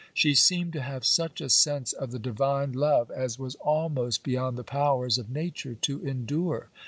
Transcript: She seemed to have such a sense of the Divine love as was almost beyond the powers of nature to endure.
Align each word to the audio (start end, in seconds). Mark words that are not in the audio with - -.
She 0.15 0.33
seemed 0.33 0.73
to 0.73 0.81
have 0.81 1.05
such 1.05 1.41
a 1.41 1.47
sense 1.49 1.93
of 1.93 2.09
the 2.09 2.17
Divine 2.17 2.71
love 2.73 3.11
as 3.11 3.37
was 3.37 3.53
almost 3.59 4.23
beyond 4.23 4.57
the 4.57 4.63
powers 4.63 5.19
of 5.19 5.29
nature 5.29 5.75
to 5.75 5.99
endure. 6.03 6.69